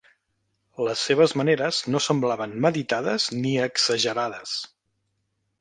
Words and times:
Les 0.87 1.03
seves 1.09 1.35
maneres 1.41 1.83
no 1.95 2.01
semblaven 2.07 2.57
meditades 2.67 3.31
ni 3.45 3.55
exagerades. 3.67 4.57